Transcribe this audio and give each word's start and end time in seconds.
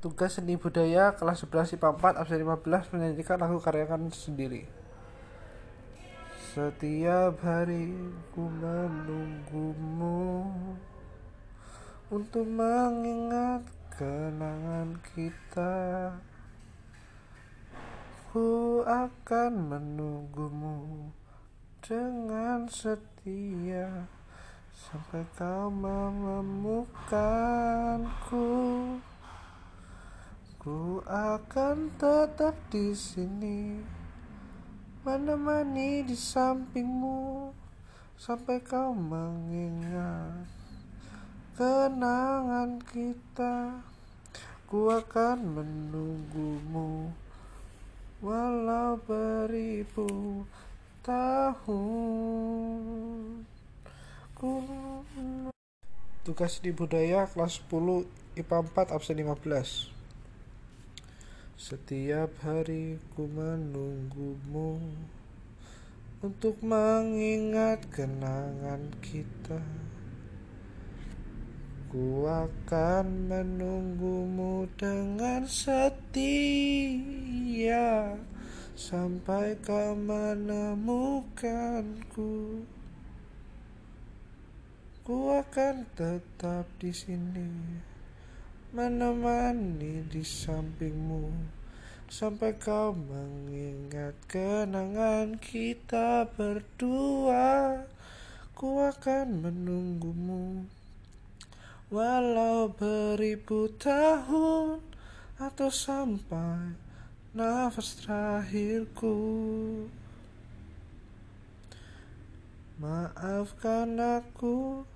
Tugas 0.00 0.40
seni 0.40 0.56
budaya 0.56 1.12
kelas 1.12 1.44
11 1.44 1.76
IPA 1.76 2.16
4 2.16 2.24
absen 2.24 2.40
15 2.40 2.96
menyanyikan 2.96 3.36
lagu 3.36 3.60
karyakan 3.60 4.08
sendiri. 4.08 4.64
Setiap 6.56 7.36
hari 7.44 7.92
ku 8.32 8.48
menunggumu 8.48 10.48
untuk 12.08 12.48
mengingat 12.48 13.60
kenangan 13.92 15.04
kita. 15.12 16.16
Ku 18.32 18.80
akan 18.88 19.52
menunggumu 19.68 21.12
dengan 21.84 22.64
setia 22.72 24.08
sampai 24.72 25.28
kau 25.36 25.68
menemukanku. 25.68 28.48
Ku 30.60 31.00
akan 31.08 31.88
tetap 31.96 32.52
di 32.68 32.92
sini 32.92 33.80
menemani 35.00 36.04
di 36.04 36.12
sampingmu 36.12 37.48
sampai 38.20 38.60
kau 38.60 38.92
mengingat 38.92 40.44
kenangan 41.56 42.76
kita. 42.92 43.80
Ku 44.68 44.92
akan 44.92 45.40
menunggumu 45.40 47.08
walau 48.20 49.00
beribu 49.00 50.44
tahun. 51.00 51.80
Ku 54.36 54.60
Tugas 56.20 56.60
di 56.60 56.68
budaya 56.68 57.24
kelas 57.32 57.64
10 57.64 58.04
IPA 58.36 58.58
4 58.76 58.92
absen 58.92 59.16
15 59.24 59.99
setiap 61.60 62.32
hari 62.40 62.96
ku 63.12 63.28
menunggumu 63.28 64.80
untuk 66.24 66.56
mengingat 66.64 67.84
kenangan 67.92 68.88
kita. 69.04 69.60
Ku 71.92 72.24
akan 72.24 73.28
menunggumu 73.28 74.72
dengan 74.80 75.44
setia 75.44 76.96
sampai 78.72 79.60
kau 79.60 79.92
menemukanku. 79.92 82.64
Ku 85.04 85.36
akan 85.36 85.84
tetap 85.92 86.64
di 86.80 86.88
sini 86.88 87.52
menemani 88.80 90.08
di 90.08 90.24
sampingmu 90.24 91.28
sampai 92.08 92.56
kau 92.56 92.96
mengingat 92.96 94.16
kenangan 94.24 95.36
kita 95.36 96.24
berdua. 96.32 97.76
Ku 98.56 98.80
akan 98.80 99.44
menunggumu 99.44 100.64
walau 101.92 102.72
beribu 102.72 103.68
tahun 103.76 104.80
atau 105.36 105.68
sampai 105.68 106.72
nafas 107.36 108.00
terakhirku. 108.00 109.16
Maafkan 112.80 114.00
aku 114.00 114.88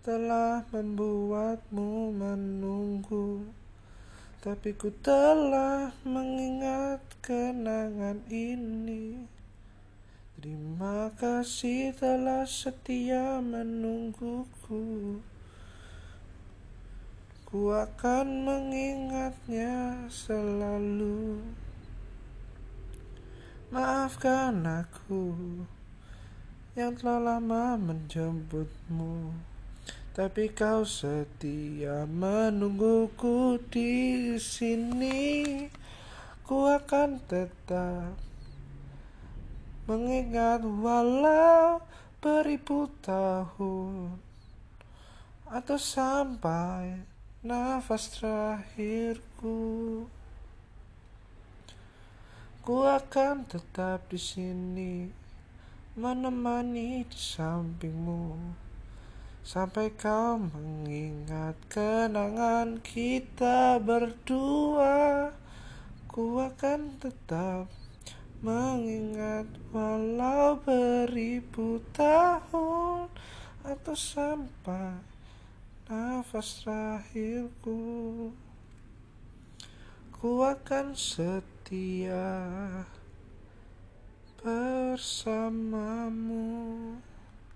telah 0.00 0.64
membuatmu 0.72 2.16
menunggu 2.16 3.44
Tapi 4.40 4.72
ku 4.72 4.88
telah 5.04 5.92
mengingat 6.00 7.04
kenangan 7.20 8.24
ini. 8.32 9.28
Terima 10.40 11.12
kasih 11.20 11.92
telah 11.92 12.48
setia 12.48 13.44
menungguku. 13.44 15.20
Ku 17.44 17.60
akan 17.68 18.48
mengingatnya 18.48 20.08
selalu. 20.08 21.44
Maafkan 23.68 24.64
aku 24.64 25.36
yang 26.72 26.96
telah 26.96 27.36
lama 27.36 27.76
menjemputmu 27.76 29.49
tapi 30.10 30.50
kau 30.50 30.82
setia 30.82 32.02
menungguku 32.10 33.62
di 33.70 34.34
sini. 34.42 35.70
Ku 36.42 36.66
akan 36.66 37.22
tetap 37.30 38.18
mengingat 39.86 40.66
walau 40.66 41.78
beribu 42.18 42.90
tahun 42.98 44.18
atau 45.46 45.78
sampai 45.78 47.06
nafas 47.46 48.18
terakhirku. 48.18 49.58
Ku 52.66 52.76
akan 52.82 53.46
tetap 53.46 54.10
di 54.10 54.18
sini 54.18 55.06
menemani 55.94 57.06
di 57.06 57.18
sampingmu 57.18 58.69
sampai 59.50 59.90
kau 59.98 60.38
mengingat 60.38 61.58
kenangan 61.66 62.78
kita 62.86 63.82
berdua. 63.82 65.34
Ku 66.06 66.38
akan 66.38 66.94
tetap 67.02 67.66
mengingat 68.46 69.50
walau 69.74 70.54
beribu 70.62 71.82
tahun 71.90 73.10
atau 73.66 73.96
sampai 73.98 75.02
nafas 75.90 76.62
terakhirku. 76.62 78.30
Ku 80.14 80.46
akan 80.46 80.94
setia 80.94 82.38
bersamamu. 84.38 85.50